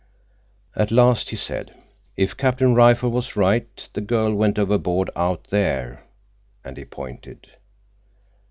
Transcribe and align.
At 0.75 0.89
last 0.89 1.29
he 1.29 1.35
said, 1.35 1.77
"If 2.17 2.35
Captain 2.35 2.73
Rifle 2.73 3.11
was 3.11 3.35
right, 3.35 3.87
the 3.93 4.01
girl 4.01 4.33
went 4.33 4.57
overboard 4.57 5.11
out 5.15 5.49
there," 5.51 6.05
and 6.65 6.75
he 6.75 6.85
pointed. 6.85 7.47